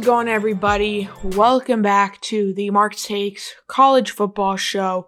[0.00, 1.10] it going, everybody?
[1.22, 5.06] Welcome back to the MarxTakes College Football Show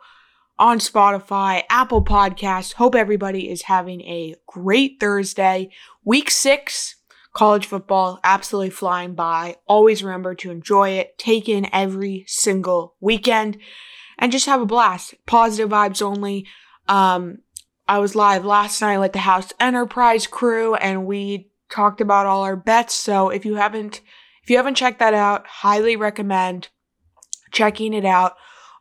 [0.59, 2.75] on Spotify, Apple Podcasts.
[2.75, 5.71] Hope everybody is having a great Thursday.
[6.05, 6.97] Week six,
[7.33, 9.57] college football absolutely flying by.
[9.67, 13.57] Always remember to enjoy it, take in every single weekend,
[14.19, 15.14] and just have a blast.
[15.25, 16.47] Positive vibes only.
[16.86, 17.39] Um,
[17.89, 22.43] I was live last night with the House Enterprise crew, and we talked about all
[22.43, 22.93] our bets.
[22.93, 24.03] So if you haven't
[24.43, 26.69] if you haven't checked that out, highly recommend
[27.53, 28.35] checking it out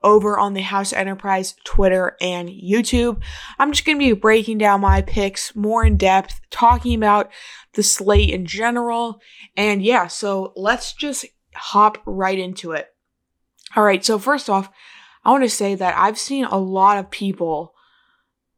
[0.03, 3.21] over on the House Enterprise Twitter and YouTube.
[3.59, 7.29] I'm just going to be breaking down my picks more in depth, talking about
[7.73, 9.21] the slate in general.
[9.55, 12.87] And yeah, so let's just hop right into it.
[13.75, 14.69] All right, so first off,
[15.23, 17.75] I want to say that I've seen a lot of people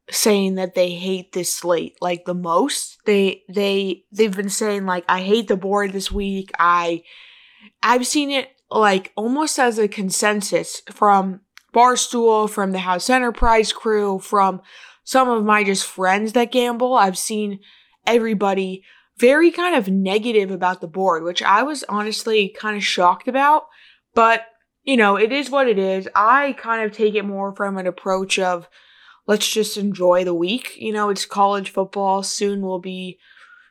[0.09, 2.97] saying that they hate this slate like the most.
[3.05, 6.51] They they they've been saying like I hate the board this week.
[6.59, 7.03] I
[7.81, 11.41] I've seen it like almost as a consensus from
[11.73, 14.61] Barstool, from the House Enterprise crew, from
[15.03, 16.93] some of my just friends that gamble.
[16.95, 17.59] I've seen
[18.05, 18.83] everybody
[19.17, 23.67] very kind of negative about the board, which I was honestly kind of shocked about.
[24.13, 24.45] But,
[24.83, 26.07] you know, it is what it is.
[26.15, 28.67] I kind of take it more from an approach of
[29.27, 30.75] let's just enjoy the week.
[30.77, 32.23] You know, it's college football.
[32.23, 33.19] Soon we'll be,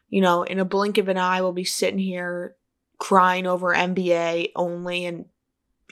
[0.09, 2.57] you know, in a blink of an eye, we'll be sitting here
[2.99, 5.27] crying over NBA only and,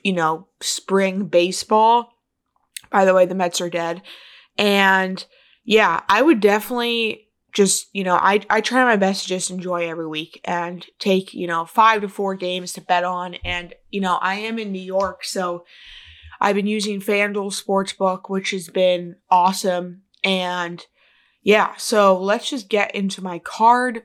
[0.03, 2.13] you know, spring baseball.
[2.91, 4.03] By the way, the Mets are dead.
[4.57, 5.25] And
[5.65, 9.89] yeah, I would definitely just, you know, I, I try my best to just enjoy
[9.89, 13.35] every week and take, you know, five to four games to bet on.
[13.45, 15.65] And, you know, I am in New York, so
[16.41, 20.03] I've been using FanDuel Sportsbook, which has been awesome.
[20.25, 20.85] And
[21.43, 24.05] yeah, so let's just get into my card.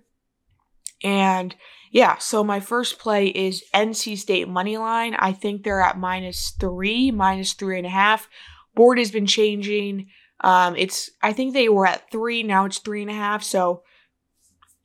[1.04, 1.56] And
[1.92, 5.16] yeah, so my first play is NC State money line.
[5.16, 8.28] I think they're at minus three, minus three and a half.
[8.76, 10.08] Board has been changing.
[10.42, 13.44] Um, it's I think they were at three, now it's three and a half.
[13.44, 13.84] So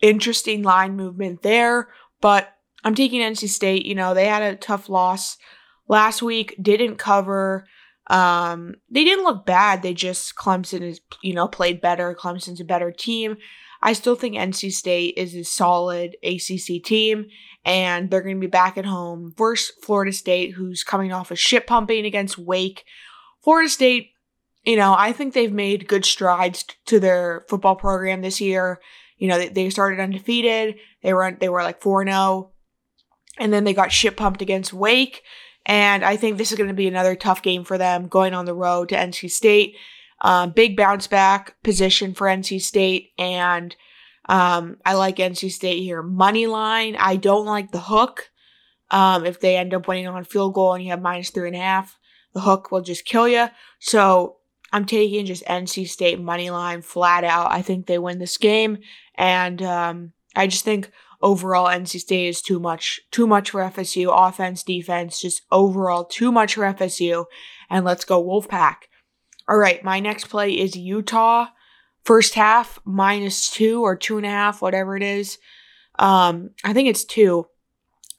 [0.00, 1.89] interesting line movement there.
[2.21, 3.87] But I'm taking NC State.
[3.87, 5.37] You know, they had a tough loss
[5.91, 7.67] last week didn't cover.
[8.06, 9.83] Um, they didn't look bad.
[9.83, 12.17] They just Clemson is you know played better.
[12.19, 13.37] Clemson's a better team.
[13.83, 17.27] I still think NC State is a solid ACC team,
[17.65, 21.37] and they're going to be back at home versus Florida State, who's coming off a
[21.37, 22.84] shit pumping against Wake.
[23.43, 24.11] Florida State,
[24.65, 28.81] you know, I think they've made good strides to their football program this year.
[29.17, 30.77] You know, they, they started undefeated.
[31.03, 32.53] They were they were like four zero, oh,
[33.39, 35.22] and then they got shit pumped against Wake.
[35.66, 38.44] And I think this is going to be another tough game for them going on
[38.44, 39.76] the road to NC State.
[40.22, 43.10] Um, big bounce back position for NC State.
[43.19, 43.75] And
[44.28, 46.03] um, I like NC State here.
[46.03, 48.31] Money line, I don't like the hook.
[48.91, 51.56] Um, if they end up winning on field goal and you have minus three and
[51.56, 51.98] a half,
[52.32, 53.47] the hook will just kill you.
[53.78, 54.37] So
[54.72, 57.50] I'm taking just NC State money line flat out.
[57.50, 58.78] I think they win this game.
[59.15, 60.91] And um, I just think
[61.23, 64.11] overall NC State is too much, too much for FSU.
[64.13, 67.27] Offense, defense, just overall too much for FSU.
[67.69, 68.77] And let's go Wolfpack.
[69.49, 71.47] All right, my next play is Utah.
[72.05, 75.39] First half minus two or two and a half, whatever it is.
[75.99, 77.47] Um, I think it's two.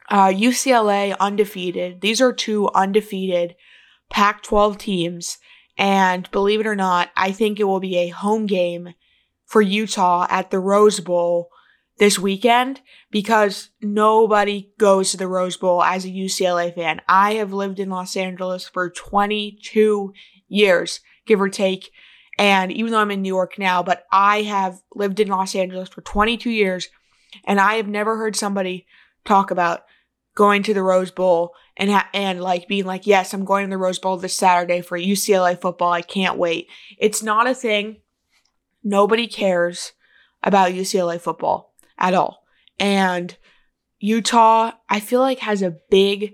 [0.10, 2.02] Uh, UCLA undefeated.
[2.02, 3.56] These are two undefeated
[4.10, 5.38] Pac 12 teams.
[5.78, 8.94] And believe it or not, I think it will be a home game
[9.46, 11.50] for Utah at the Rose Bowl
[11.98, 12.82] this weekend
[13.12, 17.02] because nobody goes to the Rose Bowl as a UCLA fan.
[17.08, 20.14] I have lived in Los Angeles for 22
[20.48, 21.92] years, give or take.
[22.40, 25.90] And even though I'm in New York now, but I have lived in Los Angeles
[25.90, 26.90] for 22 years
[27.46, 28.86] and I have never heard somebody
[29.26, 29.84] talk about
[30.36, 33.70] going to the Rose Bowl and ha- and like being like, "Yes, I'm going to
[33.70, 35.92] the Rose Bowl this Saturday for UCLA football.
[35.92, 36.68] I can't wait."
[36.98, 37.98] It's not a thing.
[38.84, 39.94] Nobody cares
[40.44, 41.71] about UCLA football
[42.02, 42.44] at all.
[42.80, 43.38] And
[44.00, 46.34] Utah, I feel like has a big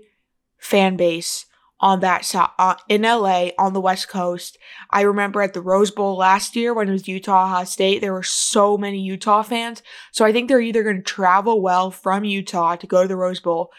[0.58, 1.46] fan base
[1.80, 4.58] on that side uh, in LA on the West Coast.
[4.90, 8.24] I remember at the Rose Bowl last year when it was Utah State, there were
[8.24, 9.82] so many Utah fans.
[10.10, 13.16] So I think they're either going to travel well from Utah to go to the
[13.16, 13.70] Rose Bowl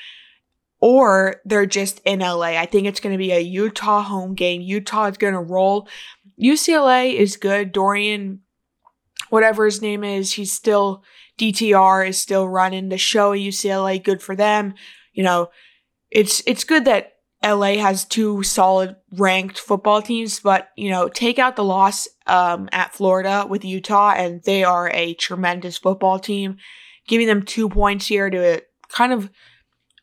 [0.79, 2.57] or they're just in LA.
[2.57, 4.61] I think it's going to be a Utah home game.
[4.61, 5.87] Utah is going to roll.
[6.41, 7.71] UCLA is good.
[7.71, 8.41] Dorian,
[9.29, 11.03] whatever his name is, he's still
[11.37, 14.03] DTR is still running the show at UCLA.
[14.03, 14.75] Good for them.
[15.13, 15.49] You know,
[16.11, 21.39] it's it's good that LA has two solid ranked football teams, but you know, take
[21.39, 26.57] out the loss um, at Florida with Utah, and they are a tremendous football team.
[27.07, 29.29] Giving them two points here to a kind of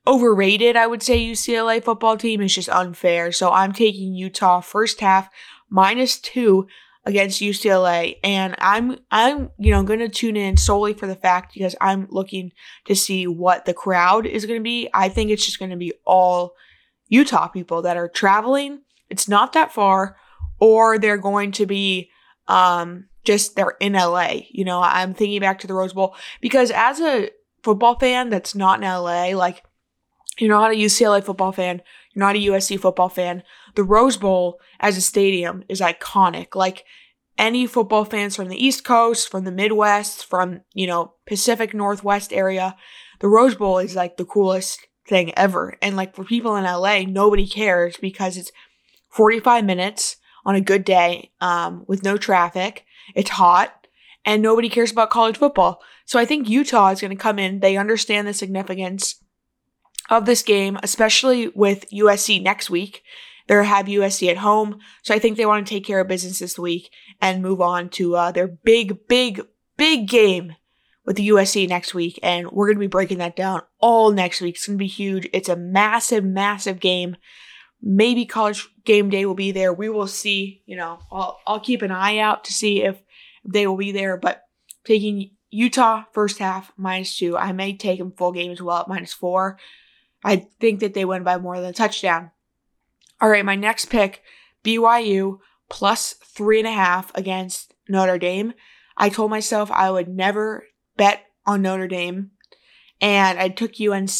[0.06, 3.32] overrated, I would say UCLA football team is just unfair.
[3.32, 5.29] So I'm taking Utah first half
[5.69, 6.67] minus two
[7.06, 8.17] against UCLA.
[8.23, 12.53] And I'm I'm, you know, gonna tune in solely for the fact because I'm looking
[12.87, 14.91] to see what the crowd is gonna be.
[14.93, 16.55] I think it's just gonna be all
[17.08, 18.82] Utah people that are traveling.
[19.08, 20.17] It's not that far,
[20.58, 22.11] or they're going to be
[22.49, 24.41] um just they're in LA.
[24.50, 27.31] You know, I'm thinking back to the Rose Bowl because as a
[27.62, 29.62] football fan that's not in LA, like
[30.38, 31.82] you're not a UCLA football fan,
[32.17, 33.43] you're not a USC football fan.
[33.75, 36.55] The Rose Bowl as a stadium is iconic.
[36.55, 36.85] Like
[37.37, 42.33] any football fans from the East Coast, from the Midwest, from, you know, Pacific Northwest
[42.33, 42.75] area,
[43.21, 45.77] the Rose Bowl is like the coolest thing ever.
[45.83, 48.51] And like for people in LA, nobody cares because it's
[49.11, 50.17] 45 minutes
[50.47, 52.85] on a good day um, with no traffic.
[53.15, 53.87] It's hot
[54.25, 55.83] and nobody cares about college football.
[56.07, 57.61] So I think Utah is going to come in.
[57.61, 59.17] They understand the significance
[60.11, 63.03] of this game, especially with USC next week.
[63.47, 64.81] They'll have USC at home.
[65.03, 67.88] So I think they want to take care of business this week and move on
[67.91, 69.41] to uh, their big, big,
[69.76, 70.55] big game
[71.05, 72.19] with the USC next week.
[72.23, 74.56] And we're going to be breaking that down all next week.
[74.56, 75.29] It's going to be huge.
[75.32, 77.17] It's a massive, massive game.
[77.81, 79.73] Maybe college game day will be there.
[79.73, 80.62] We will see.
[80.67, 83.00] You know, I'll, I'll keep an eye out to see if
[83.44, 84.17] they will be there.
[84.17, 84.43] But
[84.85, 87.37] taking Utah first half minus two.
[87.37, 89.58] I may take them full game as well at minus four.
[90.26, 92.32] I think that they win by more than a touchdown.
[93.20, 94.23] All right, my next pick
[94.64, 95.38] BYU
[95.70, 98.52] plus three and a half against Notre Dame.
[98.96, 102.32] I told myself I would never bet on Notre Dame.
[103.00, 104.11] And I took UNC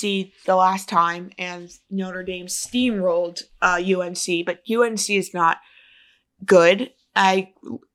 [0.45, 5.59] the last time, and Notre Dame steamrolled uh, UNC, but UNC is not
[6.45, 6.91] good.
[7.15, 7.55] I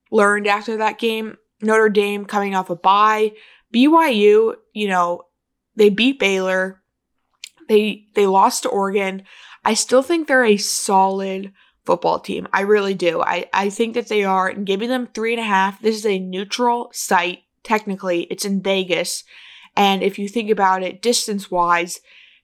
[0.09, 3.33] learned after that game Notre Dame coming off a bye.
[3.73, 5.21] BYU, you know,
[5.75, 6.80] they beat Baylor.
[7.71, 9.23] They they lost to Oregon.
[9.63, 11.53] I still think they're a solid
[11.85, 12.49] football team.
[12.51, 13.21] I really do.
[13.21, 14.49] I, I think that they are.
[14.49, 17.43] And giving them three and a half, this is a neutral site.
[17.63, 19.23] Technically, it's in Vegas.
[19.77, 22.01] And if you think about it distance wise,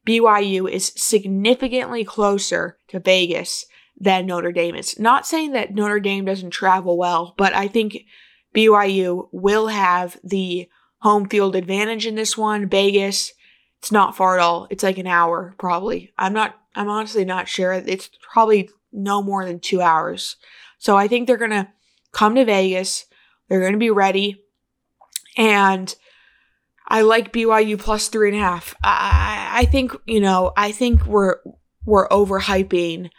[0.07, 3.65] BYU is significantly closer to Vegas
[4.00, 4.97] than Notre Dame is.
[4.97, 8.06] Not saying that Notre Dame doesn't travel well, but I think
[8.56, 10.69] BYU will have the
[11.00, 12.69] home field advantage in this one.
[12.69, 13.33] Vegas,
[13.79, 14.68] it's not far at all.
[14.69, 16.13] It's like an hour probably.
[16.18, 17.74] I'm not I'm honestly not sure.
[17.74, 20.35] It's probably no more than 2 hours.
[20.77, 21.68] So I think they're going to
[22.12, 23.06] come to Vegas.
[23.47, 24.44] They're going to be ready.
[25.38, 25.94] And
[26.88, 28.75] I like BYU plus three and a half.
[28.83, 31.38] I, I think, you know, I think we're
[31.85, 33.09] we're overhyping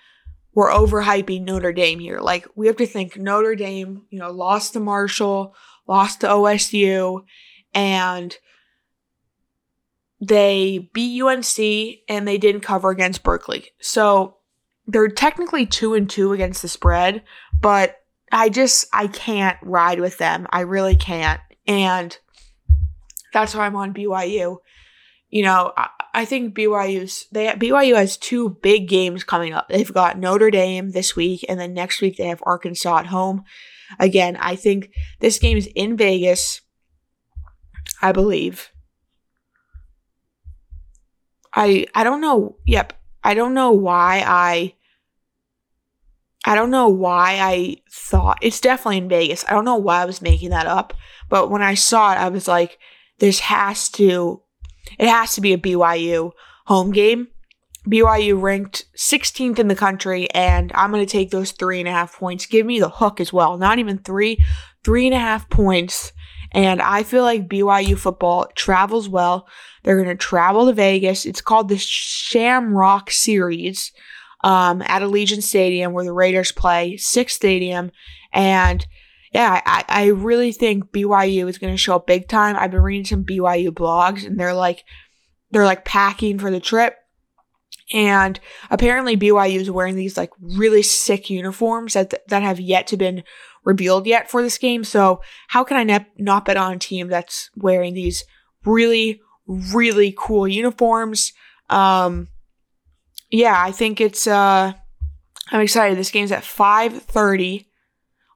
[0.54, 2.18] we're overhyping Notre Dame here.
[2.18, 5.54] Like we have to think Notre Dame, you know, lost to Marshall,
[5.86, 7.22] lost to OSU,
[7.74, 8.36] and
[10.20, 11.58] they beat UNC
[12.08, 13.70] and they didn't cover against Berkeley.
[13.80, 14.36] So
[14.86, 17.22] they're technically two and two against the spread,
[17.60, 17.96] but
[18.32, 20.46] I just I can't ride with them.
[20.50, 21.40] I really can't.
[21.66, 22.16] And
[23.32, 24.58] that's why I'm on BYU
[25.30, 29.68] you know, I, I think BYU's they BYU has two big games coming up.
[29.68, 33.44] They've got Notre Dame this week, and then next week they have Arkansas at home.
[33.98, 36.60] Again, I think this game is in Vegas.
[38.00, 38.70] I believe.
[41.58, 42.56] I I don't know.
[42.66, 42.92] Yep,
[43.24, 44.74] I don't know why I.
[46.44, 49.44] I don't know why I thought it's definitely in Vegas.
[49.48, 50.94] I don't know why I was making that up,
[51.28, 52.78] but when I saw it, I was like,
[53.18, 54.42] "This has to
[54.98, 56.32] it has to be a BYU
[56.66, 57.28] home game.
[57.86, 61.92] BYU ranked 16th in the country, and I'm going to take those three and a
[61.92, 62.46] half points.
[62.46, 63.56] Give me the hook as well.
[63.56, 64.44] Not even three,
[64.84, 66.12] three and a half points.
[66.52, 69.46] And I feel like BYU football travels well.
[69.82, 71.26] They're going to travel to Vegas.
[71.26, 73.92] It's called the Shamrock Series
[74.44, 77.90] um, at Allegiant Stadium where the Raiders play, Sick Stadium.
[78.32, 78.86] And
[79.32, 82.56] yeah, I, I really think BYU is going to show up big time.
[82.56, 84.84] I've been reading some BYU blogs and they're like,
[85.50, 86.96] they're like packing for the trip.
[87.92, 88.38] And
[88.70, 93.22] apparently BYU is wearing these like really sick uniforms that, that have yet to been
[93.68, 94.82] revealed yet for this game.
[94.82, 98.24] So how can I ne- not bet on a team that's wearing these
[98.64, 101.34] really, really cool uniforms?
[101.68, 102.28] Um,
[103.30, 104.72] yeah, I think it's, uh,
[105.50, 105.98] I'm excited.
[105.98, 107.68] This game's at 530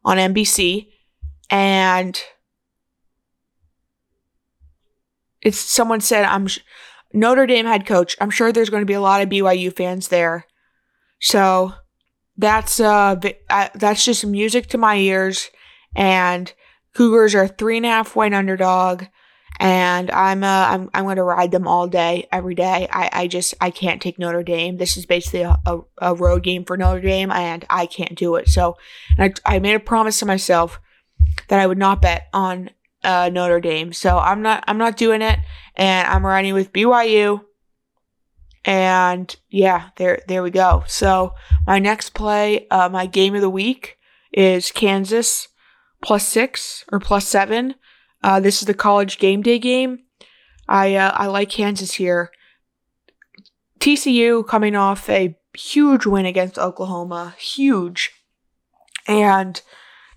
[0.04, 0.88] on NBC,
[1.48, 2.22] and
[5.40, 6.46] it's someone said I'm
[7.14, 8.16] Notre Dame head coach.
[8.20, 10.46] I'm sure there's going to be a lot of BYU fans there,
[11.20, 11.74] so
[12.36, 13.16] that's uh
[13.74, 15.50] that's just music to my ears.
[15.94, 16.52] And
[16.94, 19.04] Cougars are three and a half point underdog,
[19.58, 22.88] and I'm uh, I'm I'm gonna ride them all day, every day.
[22.90, 24.76] I, I just I can't take Notre Dame.
[24.76, 28.36] This is basically a, a, a road game for Notre Dame, and I can't do
[28.36, 28.48] it.
[28.48, 28.76] So,
[29.18, 30.80] I I made a promise to myself
[31.48, 32.70] that I would not bet on
[33.04, 33.92] uh, Notre Dame.
[33.92, 35.38] So I'm not I'm not doing it,
[35.76, 37.42] and I'm riding with BYU.
[38.64, 40.84] And yeah, there there we go.
[40.86, 41.34] So
[41.66, 43.98] my next play, uh, my game of the week
[44.32, 45.48] is Kansas
[46.02, 47.74] plus six or plus seven.
[48.22, 50.00] Uh, this is the college game day game.
[50.68, 52.30] I uh, I like Kansas here.
[53.80, 58.12] TCU coming off a huge win against Oklahoma, huge,
[59.08, 59.60] and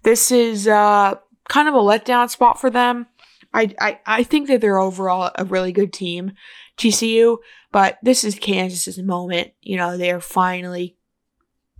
[0.03, 1.15] this is uh,
[1.49, 3.07] kind of a letdown spot for them.
[3.53, 6.33] I, I I think that they're overall a really good team,
[6.77, 7.37] TCU,
[7.71, 9.51] but this is Kansas's moment.
[9.61, 10.97] You know, they're finally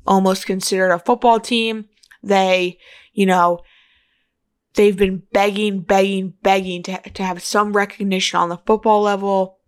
[0.05, 1.85] almost considered a football team.
[2.23, 2.79] They,
[3.13, 3.59] you know,
[4.75, 9.59] they've been begging, begging, begging to, to have some recognition on the football level,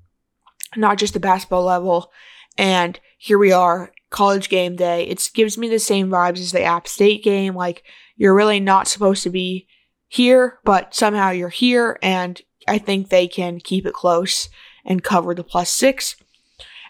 [0.76, 2.12] not just the basketball level.
[2.58, 5.04] And here we are, college game day.
[5.04, 7.56] It gives me the same vibes as the App State game.
[7.56, 7.84] Like,
[8.16, 9.68] you're really not supposed to be
[10.08, 12.00] here, but somehow you're here.
[12.02, 14.50] And I think they can keep it close
[14.88, 16.16] and cover the plus six.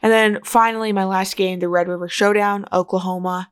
[0.02, 3.50] And then finally, my last game, the Red River Showdown, Oklahoma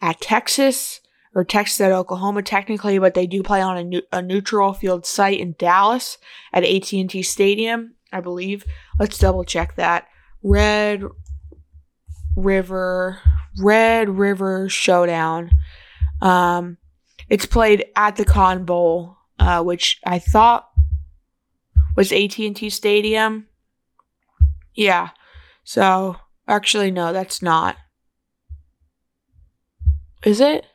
[0.00, 1.00] at Texas,
[1.34, 5.38] or Texas at Oklahoma technically, but they do play on a, a neutral field site
[5.38, 6.16] in Dallas
[6.52, 8.64] at AT&T Stadium, I believe.
[8.98, 10.06] Let's double check that.
[10.42, 11.04] Red
[12.36, 13.20] River,
[13.58, 15.50] Red River Showdown.
[16.22, 16.78] Um,
[17.28, 20.70] it's played at the Cotton Bowl, uh, which I thought
[21.96, 23.46] was AT&T Stadium.
[24.76, 25.10] Yeah.
[25.64, 26.16] So,
[26.46, 27.76] actually, no, that's not.
[30.24, 30.66] Is it?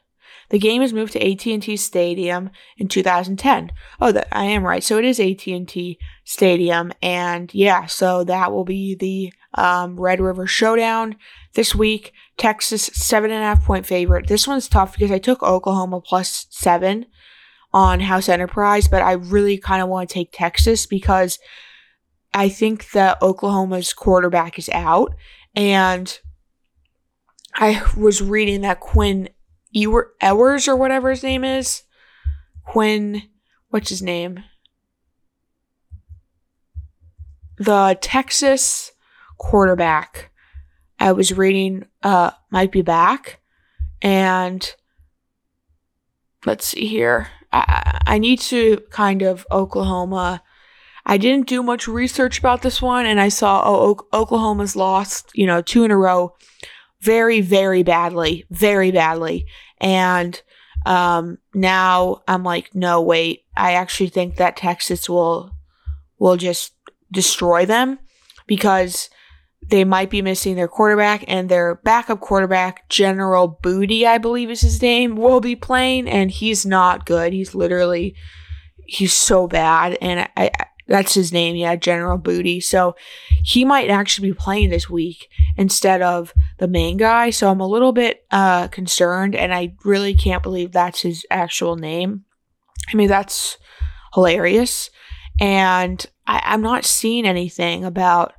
[0.50, 3.72] The game is moved to AT&T Stadium in 2010.
[4.02, 4.84] Oh, that I am right.
[4.84, 10.46] So it is AT&T Stadium, and yeah, so that will be the um, Red River
[10.48, 11.16] Showdown
[11.54, 12.12] this week.
[12.38, 14.28] Texas seven and a half point favorite.
[14.28, 17.06] This one's tough because I took Oklahoma plus seven
[17.74, 21.40] on House Enterprise, but I really kind of want to take Texas because
[22.34, 25.14] I think that Oklahoma's quarterback is out.
[25.56, 26.20] And
[27.54, 29.30] I was reading that Quinn
[29.72, 31.84] Ewers or whatever his name is,
[32.66, 33.24] Quinn,
[33.70, 34.44] what's his name?
[37.58, 38.92] The Texas
[39.38, 40.32] quarterback
[41.00, 43.40] I was reading uh, might be back.
[44.02, 44.74] And
[46.46, 47.28] let's see here.
[47.52, 50.44] I, I need to kind of Oklahoma
[51.06, 55.46] I didn't do much research about this one, and I saw oh, Oklahoma's lost, you
[55.46, 56.36] know, two in a row,
[57.02, 59.46] very, very badly, very badly,
[59.80, 60.42] and
[60.86, 65.52] um, now I'm like, no, wait, I actually think that Texas will
[66.20, 66.74] will just
[67.12, 68.00] destroy them
[68.48, 69.10] because
[69.70, 74.62] they might be missing their quarterback and their backup quarterback, General Booty, I believe is
[74.62, 77.34] his name, will be playing, and he's not good.
[77.34, 78.16] He's literally
[78.86, 82.60] he's so bad, and I, I that's his name, yeah, General Booty.
[82.60, 82.96] So
[83.44, 87.30] he might actually be playing this week instead of the main guy.
[87.30, 91.78] So I'm a little bit uh, concerned, and I really can't believe that's his actual
[91.78, 92.26] name.
[92.92, 93.58] I mean, that's
[94.14, 94.90] hilarious.
[95.40, 98.34] And I, I'm not seeing anything about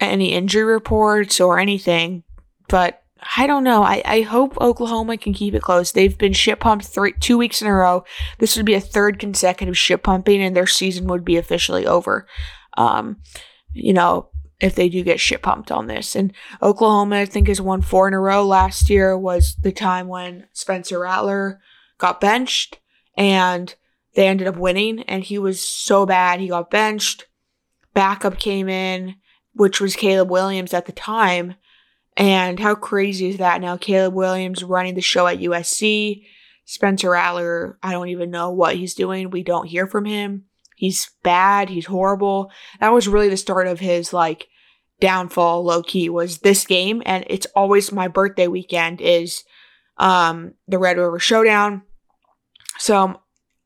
[0.00, 2.24] any injury reports or anything,
[2.68, 3.03] but
[3.36, 3.82] I don't know.
[3.82, 5.92] I, I hope Oklahoma can keep it close.
[5.92, 8.04] They've been ship pumped three two weeks in a row.
[8.38, 12.26] This would be a third consecutive ship pumping, and their season would be officially over.
[12.76, 13.18] Um,
[13.72, 14.28] you know,
[14.60, 16.14] if they do get ship pumped on this.
[16.14, 18.44] And Oklahoma, I think, has won four in a row.
[18.46, 21.60] Last year was the time when Spencer Rattler
[21.98, 22.78] got benched,
[23.16, 23.74] and
[24.14, 25.00] they ended up winning.
[25.02, 27.26] And he was so bad, he got benched.
[27.94, 29.16] Backup came in,
[29.54, 31.54] which was Caleb Williams at the time
[32.16, 33.76] and how crazy is that now?
[33.76, 36.24] Caleb Williams running the show at USC.
[36.64, 39.30] Spencer Rattler, I don't even know what he's doing.
[39.30, 40.44] We don't hear from him.
[40.76, 41.68] He's bad.
[41.68, 42.50] He's horrible.
[42.80, 44.48] That was really the start of his like
[45.00, 47.02] downfall, low key, was this game.
[47.04, 49.44] And it's always my birthday weekend is
[49.98, 51.82] um the Red River Showdown.
[52.78, 53.20] So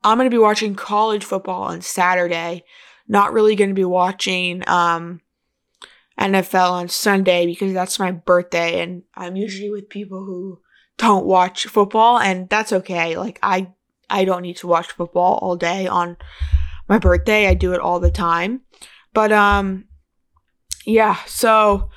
[0.04, 2.64] I'm gonna be watching college football on Saturday.
[3.06, 5.20] Not really gonna be watching um
[6.18, 10.60] NFL on Sunday because that's my birthday and I'm usually with people who
[10.96, 13.16] don't watch football and that's okay.
[13.16, 13.72] Like I
[14.10, 16.16] I don't need to watch football all day on
[16.88, 17.46] my birthday.
[17.46, 18.62] I do it all the time.
[19.14, 19.84] But um
[20.84, 21.90] yeah, so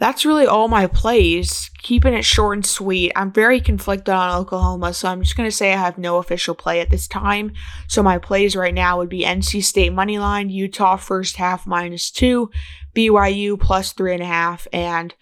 [0.00, 1.70] that's really all my plays.
[1.82, 3.12] Keeping it short and sweet.
[3.14, 6.54] I'm very conflicted on Oklahoma, so I'm just going to say I have no official
[6.54, 7.52] play at this time.
[7.86, 12.10] So my plays right now would be NC State money line, Utah first half minus
[12.10, 12.50] two,
[12.96, 15.14] BYU plus three and a half, and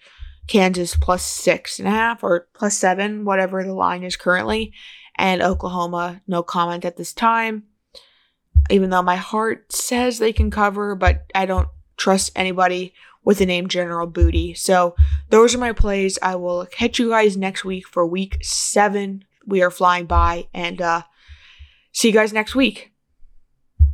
[0.47, 4.71] Kansas plus six and a half or plus seven, whatever the line is currently.
[5.17, 7.63] And Oklahoma, no comment at this time.
[8.69, 11.67] Even though my heart says they can cover, but I don't
[11.97, 12.93] trust anybody
[13.29, 14.55] with the name General Booty.
[14.55, 14.95] So
[15.29, 16.17] those are my plays.
[16.19, 19.23] I will catch you guys next week for week seven.
[19.45, 21.03] We are flying by and uh
[21.91, 22.91] see you guys next week.